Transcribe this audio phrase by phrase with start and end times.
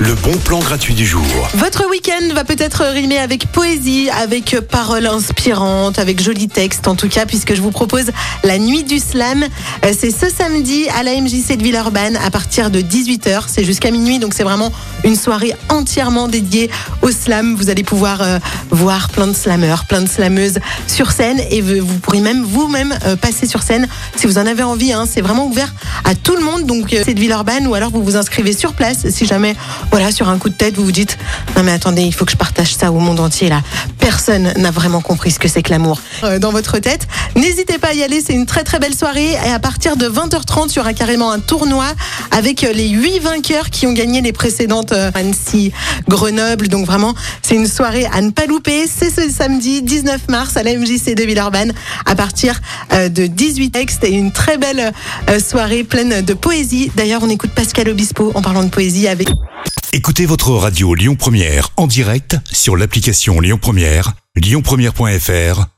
[0.00, 1.22] le bon plan gratuit du jour.
[1.54, 7.08] Votre week-end va peut-être rimer avec poésie, avec paroles inspirantes, avec jolis textes en tout
[7.08, 8.06] cas, puisque je vous propose
[8.44, 9.44] la nuit du slam.
[9.84, 13.44] Euh, C'est ce samedi à la MJC de Villeurbanne à partir de 18h.
[13.48, 14.70] C'est jusqu'à minuit, donc c'est vraiment
[15.04, 16.70] une soirée entièrement dédiée
[17.02, 17.54] au slam.
[17.56, 18.38] Vous allez pouvoir euh,
[18.70, 23.16] voir plein de slammeurs, plein de slameuses sur scène et vous pourrez même vous-même euh,
[23.16, 24.92] passer sur scène si vous en avez envie.
[24.92, 25.04] hein.
[25.10, 25.72] C'est vraiment ouvert
[26.04, 29.08] à tout le monde, donc c'est de Villeurbanne ou alors vous vous inscrivez sur place
[29.08, 29.54] si jamais,
[29.90, 31.18] voilà, sur un coup de tête, vous vous dites
[31.56, 33.62] non mais attendez, il faut que je partage ça au monde entier là.
[33.98, 37.06] Personne n'a vraiment compris ce que c'est que l'amour euh, dans votre tête.
[37.36, 40.08] N'hésitez pas à y aller, c'est une très très belle soirée et à partir de
[40.08, 41.86] 20h30, il y aura carrément un tournoi
[42.30, 45.72] avec euh, les huit vainqueurs qui ont gagné les précédentes euh, Annecy,
[46.08, 46.68] Grenoble.
[46.68, 48.86] Donc vraiment, c'est une soirée à ne pas louper.
[48.86, 51.72] C'est ce samedi 19 mars à la MJC de Villeurbanne
[52.06, 52.60] à partir
[52.92, 54.92] euh, de 18 textes et une très belle
[55.40, 56.90] soirée pleine de poésie.
[56.96, 59.28] D'ailleurs, on écoute Pascal Obispo en parlant de poésie avec
[59.92, 65.77] Écoutez votre radio Lyon Première en direct sur l'application Lyon Première, lyonpremière.fr